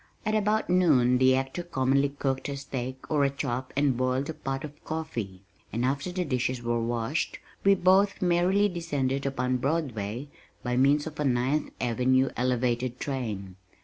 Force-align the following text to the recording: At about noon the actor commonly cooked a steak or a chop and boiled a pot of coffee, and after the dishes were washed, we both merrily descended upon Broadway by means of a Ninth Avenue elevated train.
At 0.25 0.33
about 0.33 0.67
noon 0.67 1.19
the 1.19 1.35
actor 1.35 1.61
commonly 1.61 2.09
cooked 2.09 2.49
a 2.49 2.57
steak 2.57 3.11
or 3.11 3.23
a 3.23 3.29
chop 3.29 3.71
and 3.77 3.95
boiled 3.95 4.31
a 4.31 4.33
pot 4.33 4.63
of 4.63 4.83
coffee, 4.83 5.43
and 5.71 5.85
after 5.85 6.11
the 6.11 6.25
dishes 6.25 6.59
were 6.63 6.81
washed, 6.81 7.37
we 7.63 7.75
both 7.75 8.19
merrily 8.19 8.67
descended 8.67 9.27
upon 9.27 9.57
Broadway 9.57 10.27
by 10.63 10.75
means 10.75 11.05
of 11.05 11.19
a 11.19 11.23
Ninth 11.23 11.71
Avenue 11.79 12.31
elevated 12.35 12.99
train. 12.99 13.57